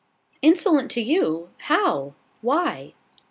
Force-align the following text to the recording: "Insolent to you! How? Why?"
"Insolent 0.41 0.89
to 0.89 0.99
you! 0.99 1.49
How? 1.59 2.15
Why?" 2.41 2.95